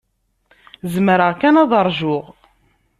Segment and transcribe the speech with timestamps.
[0.93, 2.25] Zemreɣ kan ad ṛjuɣ.